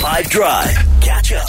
[0.00, 0.74] 5 Drive.
[1.02, 1.46] Catch up.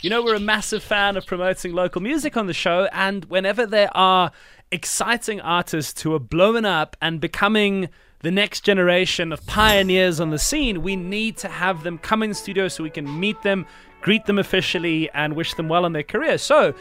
[0.00, 3.66] You know, we're a massive fan of promoting local music on the show, and whenever
[3.66, 4.32] there are
[4.72, 7.88] exciting artists who are blowing up and becoming
[8.22, 12.34] the next generation of pioneers on the scene, we need to have them come in
[12.34, 13.64] studio so we can meet them,
[14.00, 16.38] greet them officially, and wish them well in their career.
[16.38, 16.74] So,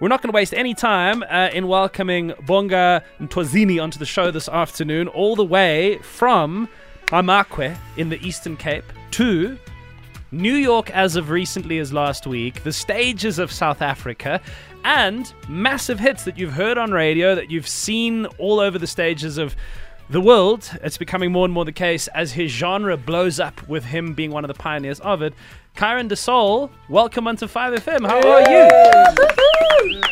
[0.00, 4.06] we're not going to waste any time uh, in welcoming Bonga and Ntwazini onto the
[4.06, 6.70] show this afternoon, all the way from
[7.08, 9.58] Amakwe in the Eastern Cape to
[10.32, 14.40] New York as of recently as last week, the stages of South Africa,
[14.84, 19.36] and massive hits that you've heard on radio, that you've seen all over the stages
[19.36, 19.54] of
[20.08, 20.70] the world.
[20.82, 24.30] It's becoming more and more the case as his genre blows up with him being
[24.30, 25.34] one of the pioneers of it.
[25.76, 28.06] Kyron De Soul, welcome onto 5FM.
[28.06, 30.02] How are you?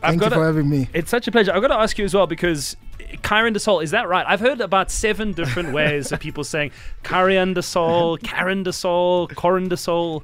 [0.00, 0.88] Thank you got for a- having me.
[0.92, 1.52] It's such a pleasure.
[1.52, 2.76] I've got to ask you as well because
[3.22, 4.24] Kyron De Soul, is that right?
[4.28, 6.72] I've heard about seven different ways of people saying
[7.02, 10.22] Kyron De Soul, Karen De Soul, Corin De Soul.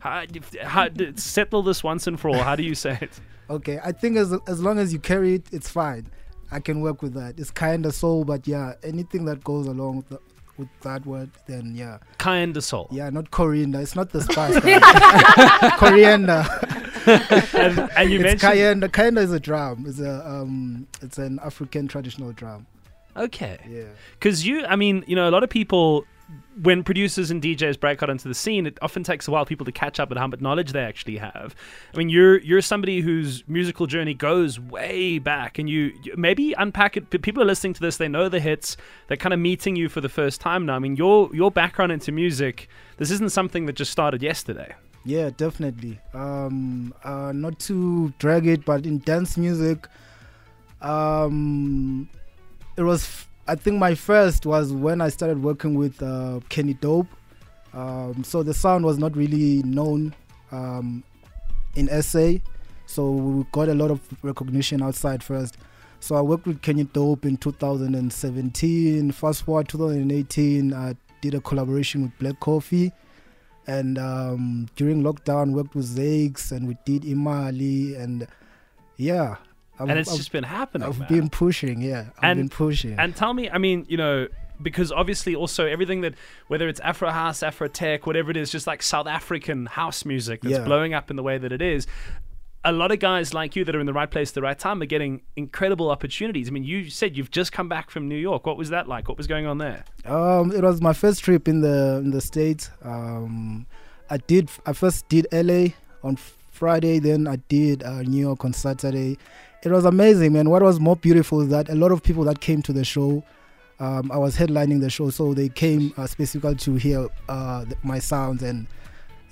[0.00, 0.24] How,
[0.62, 2.42] how, settle this once and for all.
[2.42, 3.10] How do you say it?
[3.48, 6.06] Okay, I think as as long as you carry it, it's fine.
[6.50, 7.38] I can work with that.
[7.38, 10.18] It's kind of soul, but yeah, anything that goes along with, the,
[10.56, 12.88] with that word, then yeah, Kyron De Soul.
[12.90, 13.80] yeah, not coriander.
[13.80, 14.58] It's not the spice.
[15.78, 16.44] coriander.
[17.06, 18.40] And, and you it's mentioned.
[18.40, 18.88] cayenne.
[18.90, 19.84] Cayenne is a drum.
[19.86, 22.66] It's a um, it's an African traditional drum.
[23.16, 23.58] Okay.
[23.68, 23.84] Yeah.
[24.14, 26.04] Because you, I mean, you know, a lot of people,
[26.62, 29.48] when producers and DJs break out into the scene, it often takes a while for
[29.50, 31.54] people to catch up with how much knowledge they actually have.
[31.92, 36.54] I mean, you're you're somebody whose musical journey goes way back, and you you- maybe
[36.58, 37.08] unpack it.
[37.22, 38.76] People are listening to this; they know the hits.
[39.06, 40.74] They're kind of meeting you for the first time now.
[40.74, 42.68] I mean, your your background into music.
[42.96, 44.74] This isn't something that just started yesterday.
[45.04, 46.00] Yeah, definitely.
[46.14, 49.86] Um, uh, not to drag it, but in dance music,
[50.80, 52.08] um,
[52.76, 53.04] it was.
[53.04, 57.08] F- I think my first was when I started working with uh, Kenny Dope.
[57.74, 60.14] Um, so the sound was not really known
[60.50, 61.04] um,
[61.74, 62.36] in SA,
[62.86, 65.58] so we got a lot of recognition outside first.
[66.00, 69.10] So I worked with Kenny Dope in 2017.
[69.12, 72.92] Fast forward 2018, I did a collaboration with Black Coffee
[73.66, 78.26] and um, during lockdown worked with Zakes and we did Imali and
[78.96, 79.36] yeah
[79.78, 80.86] I've, and it's I've, just been happening.
[80.88, 81.08] I've man.
[81.08, 84.28] been pushing yeah I've And- been pushing And tell me, I mean, you know,
[84.62, 86.14] because obviously also everything that,
[86.46, 90.42] whether it's Afro House, Afro Tech, whatever it is, just like South African house music
[90.42, 90.64] that's Yeah.
[90.64, 91.88] blowing up in the way that it is.
[92.64, 94.58] A lot of guys like you that are in the right place at the right
[94.58, 96.48] time are getting incredible opportunities.
[96.48, 98.46] I mean, you said you've just come back from New York.
[98.46, 99.06] What was that like?
[99.08, 99.84] What was going on there?
[100.06, 103.66] um, it was my first trip in the in the states um,
[104.10, 105.68] I did I first did LA
[106.02, 106.16] on
[106.50, 109.16] Friday then I did uh, New York on Saturday
[109.62, 112.40] it was amazing man what was more beautiful is that a lot of people that
[112.40, 113.24] came to the show
[113.80, 117.98] um, I was headlining the show, so they came uh, specifically to hear uh, my
[117.98, 118.68] sounds, and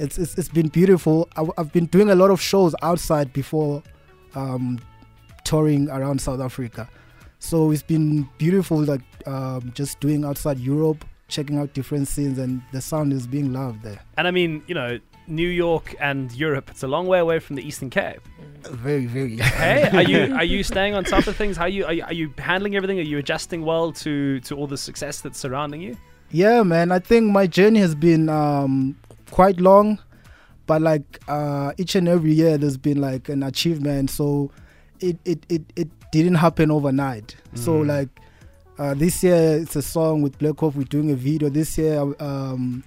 [0.02, 1.28] it's, it's it's been beautiful.
[1.36, 3.82] I, have been doing a lot of shows outside before
[4.34, 4.80] um,
[5.44, 6.88] touring around South Africa,
[7.38, 8.78] so it's been beautiful.
[8.78, 13.52] Like um, just doing outside Europe, checking out different scenes, and the sound is being
[13.52, 14.00] loved there.
[14.16, 14.98] And I mean, you know,
[15.28, 18.20] New York and Europe, it's a long way away from the Eastern Cape.
[18.64, 19.36] Very, very.
[19.36, 21.56] Hey, are you are you staying on top of things?
[21.56, 22.98] How you are, you are you handling everything?
[22.98, 25.96] Are you adjusting well to to all the success that's surrounding you?
[26.32, 26.90] Yeah, man.
[26.90, 28.96] I think my journey has been um,
[29.32, 29.98] quite long,
[30.66, 34.10] but like uh, each and every year, there's been like an achievement.
[34.10, 34.50] So
[35.00, 37.34] it it it, it didn't happen overnight.
[37.54, 37.86] So Mm.
[37.88, 38.08] like
[38.78, 40.74] uh, this year, it's a song with Black Hawk.
[40.74, 41.48] We're doing a video.
[41.50, 42.82] This year, um,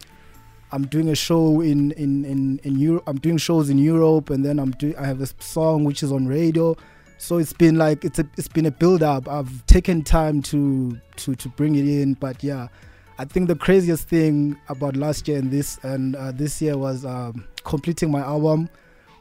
[0.72, 3.04] I'm doing a show in in in in Europe.
[3.08, 4.96] I'm doing shows in Europe, and then I'm doing.
[4.98, 6.76] I have a song which is on radio.
[7.18, 9.28] So it's been like it's a it's been a build up.
[9.30, 12.68] I've taken time to to to bring it in, but yeah,
[13.18, 17.06] I think the craziest thing about last year and this and uh, this year was
[17.06, 18.70] um, completing my album,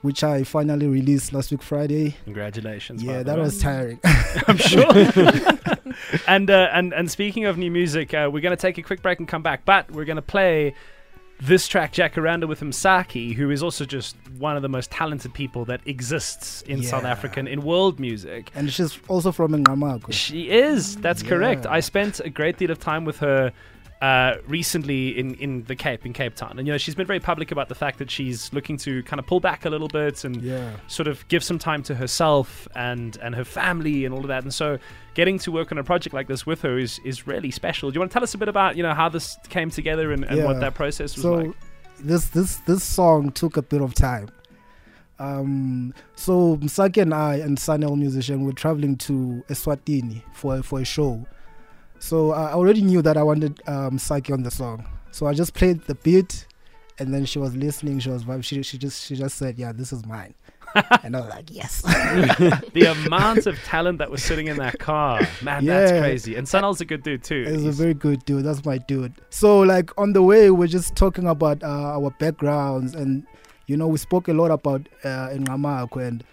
[0.03, 2.17] which I finally released last week Friday.
[2.25, 3.03] Congratulations!
[3.05, 4.01] yeah, that was tiring.
[4.49, 4.85] I'm sure.
[6.27, 9.01] and uh, and and speaking of new music, uh, we're going to take a quick
[9.01, 10.75] break and come back, but we're going to play
[11.41, 15.65] this track, Jacaranda, with Msaki, who is also just one of the most talented people
[15.67, 18.51] that exists in South African in world music.
[18.55, 20.13] and she's also from Ngamakwe.
[20.13, 20.97] She is.
[20.97, 21.67] That's correct.
[21.67, 23.53] I spent a great deal of time with her
[24.05, 26.59] uh, recently in, in the Cape, in Cape Town.
[26.59, 29.19] And, you know, she's been very public about the fact that she's looking to kind
[29.19, 30.73] of pull back a little bit and Yeah.
[30.89, 34.43] sort of give some time to herself and, and her family and all of that.
[34.43, 34.79] And so
[35.15, 37.91] getting to work on a project like this with her is, is really special.
[37.91, 40.13] Do you want to tell us a bit about, you know, how this came together
[40.13, 41.53] and, and what that process was so like?
[42.01, 44.29] this this this song took a bit of time.
[45.19, 50.85] Um, so Msaki and I and Sun-El Musician were traveling to Eswatini for for a
[50.85, 51.25] show.
[52.05, 54.85] So I already knew that I wanted um, Msaki on the song.
[55.11, 56.47] So I just played the beat,
[56.99, 57.99] and then she was listening.
[57.99, 58.45] She was vibing.
[58.45, 60.35] She she just she just said, "Yeah, this is mine,"
[61.03, 61.81] and I was like, "Yes."
[62.75, 66.37] the amount of talent that was sitting in that car, man, that's crazy.
[66.37, 67.45] And Sun-El's a good dude too.
[67.45, 68.45] He's a very good dude.
[68.45, 69.15] That's my dude.
[69.31, 73.27] So like on the way, we're just talking about uh, our backgrounds, and
[73.67, 76.25] you know, we spoke a lot about uh, in Ngamakwe, and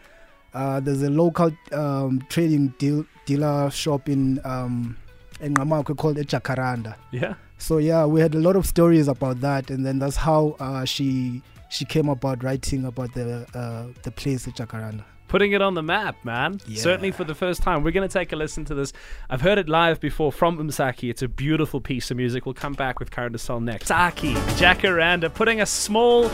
[0.54, 4.98] uh, there's a local um, trading deal, dealer shop in um,
[5.42, 6.96] in Ngamakwe called Jacaranda.
[7.12, 7.36] yeah.
[7.58, 10.84] So yeah, we had a lot of stories about that, and then that's how uh,
[10.86, 15.04] she she came about writing about the uh, the place at Jacaranda.
[15.28, 16.60] Putting it on the map, man.
[16.68, 16.82] Yeah.
[16.82, 17.84] Certainly for the first time.
[17.84, 18.92] We're going to take a listen to this.
[19.30, 21.10] I've heard it live before from Umsaki.
[21.10, 22.46] It's a beautiful piece of music.
[22.46, 23.88] We'll come back with Karen Sol next.
[23.88, 26.30] Saki, Jacaranda, putting a small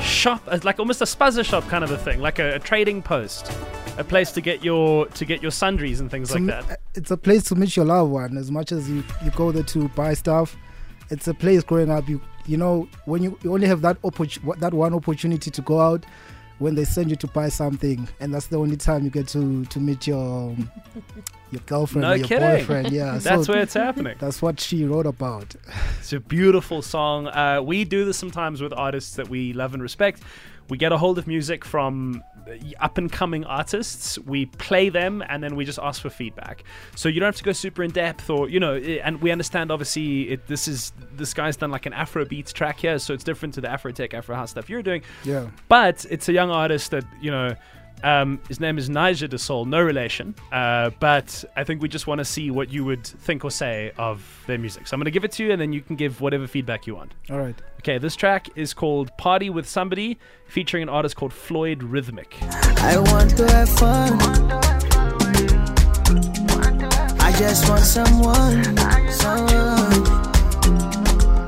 [0.00, 3.02] shop, uh, like almost a spaza shop kind of a thing, like a, a trading
[3.02, 3.52] post,
[3.98, 6.80] a place to get your to get your sundries and things to like that.
[6.94, 8.36] It's a place to meet your loved one.
[8.36, 10.56] As much as you, you go there to buy stuff,
[11.10, 12.08] it's a place growing up.
[12.08, 16.04] You you know when you, you only have that that one opportunity to go out
[16.58, 19.64] when they send you to buy something, and that's the only time you get to
[19.66, 20.56] to meet your
[21.50, 22.48] your girlfriend No or your kidding.
[22.48, 22.92] boyfriend.
[22.92, 24.16] Yeah, That's so where it's happening.
[24.18, 25.54] that's what she wrote about.
[25.98, 27.26] It's a beautiful song.
[27.26, 30.22] Uh, we do this sometimes with artists that we love and respect.
[30.72, 32.24] We get a hold of music from
[32.80, 36.64] up and coming artists, we play them, and then we just ask for feedback.
[36.96, 38.76] So you don't have to go super in depth, or you know.
[38.76, 42.80] And we understand obviously it, this is this guy's done like an Afro beats track
[42.80, 45.02] here, so it's different to the Afro tech, Afro house stuff you're doing.
[45.24, 47.54] Yeah, But it's a young artist that you know.
[48.02, 50.34] Um, his name is Niger de Sol, no relation.
[50.50, 53.92] Uh, but I think we just want to see what you would think or say
[53.98, 54.86] of their music.
[54.86, 56.86] So I'm going to give it to you, and then you can give whatever feedback
[56.86, 57.12] you want.
[57.30, 57.54] all right.
[57.80, 60.16] Okay, this track is called Party with Somebody,
[60.46, 62.36] featuring an artist called Floyd Rhythmic.
[62.40, 64.12] I want to have fun.
[67.20, 68.62] I just want someone,
[69.10, 70.02] someone.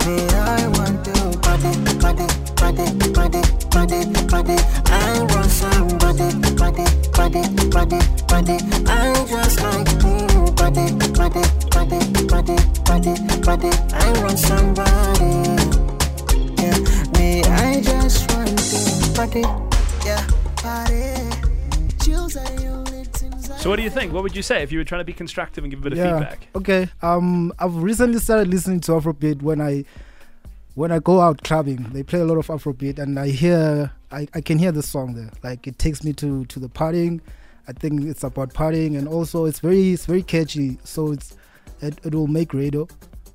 [0.07, 5.34] Me, I want to party, party, party, party, party, party.
[6.77, 8.59] I want somebody, party, party, party, party.
[8.87, 11.41] I just like me, party, party,
[11.71, 13.71] party, party, party, party.
[13.93, 15.35] I want somebody.
[16.61, 16.79] Yeah,
[17.19, 18.55] me, I just want
[20.05, 20.27] yeah,
[20.57, 21.15] party.
[22.03, 24.13] Chills are the only things I So, what do you think?
[24.13, 25.93] What would you say if you were trying to be constructive and give a bit
[25.93, 26.19] of yeah.
[26.19, 26.49] feedback?
[26.57, 26.89] Okay.
[27.03, 29.85] Um, I've recently started listening to Afrobeat when I
[30.75, 31.93] when I go out clubbing.
[31.93, 35.15] They play a lot of Afrobeat, and I hear I, I can hear the song
[35.15, 35.31] there.
[35.43, 37.21] Like it takes me to to the partying.
[37.69, 40.79] I think it's about partying, and also it's very it's very catchy.
[40.85, 41.37] So it's
[41.81, 42.87] it, it will make radio.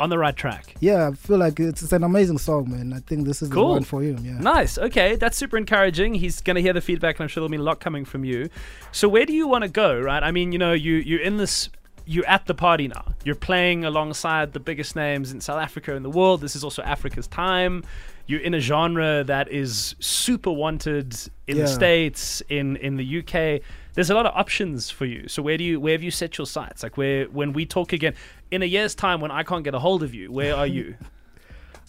[0.02, 0.76] On the right track.
[0.80, 2.94] Yeah, I feel like it's, it's an amazing song, man.
[2.94, 3.68] I think this is Cool.
[3.68, 4.16] the one for you.
[4.22, 4.40] Yeah.
[4.40, 4.78] Nice.
[4.78, 6.14] Okay, that's super encouraging.
[6.14, 8.24] He's going to hear the feedback, and I'm sure there'll be a lot coming from
[8.24, 8.48] you.
[8.94, 10.00] So, where do you want to go?
[10.00, 10.24] Right?
[10.24, 11.70] I mean, you know, you you're in this.
[12.10, 13.06] You're at the party now.
[13.24, 16.42] You're playing alongside the biggest names in South Africa and the world.
[16.42, 17.84] This is also Africa's time.
[18.26, 21.16] You're in a genre that is super wanted
[21.46, 23.62] in the states, in in the UK.
[23.94, 25.28] There's a lot of options for you.
[25.28, 26.82] So where do you where have you set your sights?
[26.82, 28.16] Like where when we talk again
[28.50, 30.96] in a year's time when I can't get a hold of you, where are you?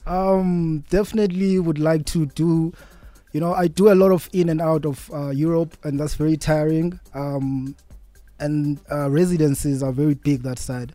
[0.07, 2.73] Um, definitely would like to do.
[3.33, 6.15] You know, I do a lot of in and out of uh, Europe, and that's
[6.15, 6.99] very tiring.
[7.15, 7.77] Um,
[8.41, 10.95] and uh, residencies are very big that side.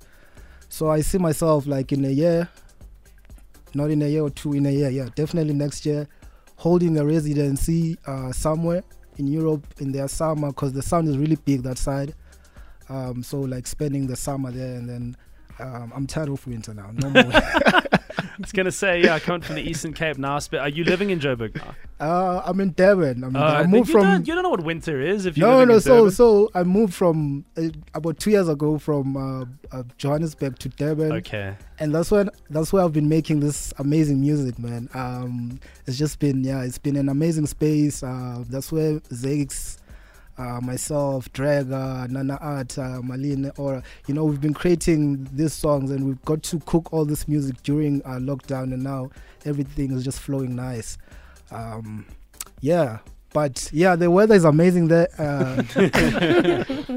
[0.69, 2.50] So I see myself like in a year,
[3.74, 6.07] not in a year or two, in a year, yeah, definitely next year,
[6.58, 8.84] holding a residency uh, somewhere
[9.17, 12.13] in Europe in their summer because the sun is really big that side.
[12.89, 15.17] Um, so like spending the summer there, and then
[15.60, 16.91] um, I'm tired of winter now.
[16.93, 17.24] No more.
[18.17, 20.39] I was gonna say, yeah, I come from the Eastern Cape now.
[20.50, 21.75] But are you living in Joburg now?
[22.00, 23.24] Uh, I'm in Durban.
[23.24, 24.03] I'm, Uh, I moved you from.
[24.03, 25.79] Don't, you don't know what winter is if you're no, no.
[25.79, 26.12] So, Durban.
[26.12, 29.45] so I moved from uh, about two years ago from uh,
[29.75, 31.55] uh, Johannesburg to Durban, okay.
[31.79, 34.89] and that's when that's where I've been making this amazing music, man.
[34.93, 38.03] Um, it's just been yeah, it's been an amazing space.
[38.03, 39.77] Uh, that's where Zakes,
[40.38, 43.01] uh, myself, Draga, Nana Art, uh,
[43.58, 47.27] or you know, we've been creating these songs, and we've got to cook all this
[47.27, 49.10] music during uh, lockdown, and now
[49.46, 50.98] everything is just flowing nice.
[51.51, 52.06] Um,
[52.62, 53.00] yeah.
[53.36, 55.10] But yeah, the weather is amazing there.
[55.18, 55.56] Uh,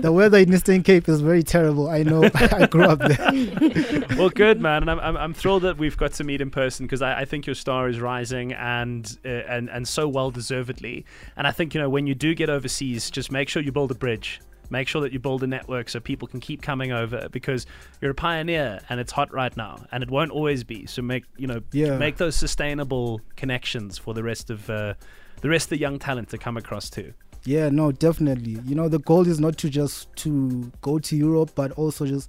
[0.00, 1.90] the weather in Eastern Cape is very terrible.
[1.90, 2.30] I know.
[2.34, 4.04] I grew up there.
[4.16, 6.86] well, good man, and I'm, I'm, I'm thrilled that we've got to meet in person
[6.86, 11.04] because I, I think your star is rising and uh, and and so well deservedly.
[11.36, 13.90] And I think you know when you do get overseas, just make sure you build
[13.90, 14.40] a bridge.
[14.70, 17.66] Make sure that you build a network so people can keep coming over because
[18.00, 20.86] you're a pioneer and it's hot right now and it won't always be.
[20.86, 21.96] So make you know Yeah.
[21.98, 24.94] make those sustainable connections for the rest of uh,
[25.40, 27.12] the rest of the young talent to come across too.
[27.44, 28.58] Yeah, no, definitely.
[28.66, 32.28] You know, the goal is not to just to go to Europe, but also just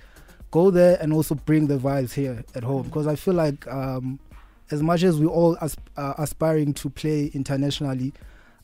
[0.52, 2.84] go there and also bring the vibes here at home.
[2.84, 4.20] Because I feel like um,
[4.72, 8.14] as much as we all as, uh, aspiring to play internationally,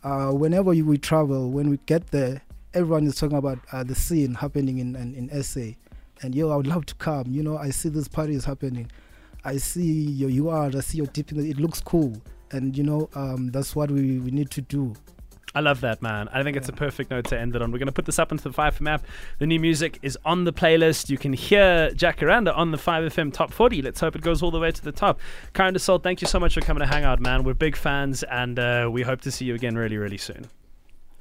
[0.04, 2.42] uh, whenever you, we travel, when we get there,
[2.76, 5.72] everyone is talking about uh, the scene happening in, in in SA,
[6.22, 7.26] and yo, I would love to come.
[7.30, 8.92] You know, I see this party is happening.
[9.44, 10.68] I see your you are.
[10.68, 14.32] I see your deep It looks cool, and you know, um, that's what we, we
[14.32, 14.94] need to do.
[15.54, 16.28] I love that, man.
[16.34, 17.72] I think it's a perfect note to end it on.
[17.72, 19.06] We're going to put this up into the 5FM app.
[19.40, 21.10] The new music is on the playlist.
[21.10, 23.82] You can hear Jacaranda on the 5FM Top 40.
[23.82, 25.22] Let's hope it goes all the way to the top.
[25.54, 27.46] Karen DeSalt, thank you so much for coming to hang out, man.
[27.46, 30.50] We're big fans, and uh, we hope to see you again really, really soon.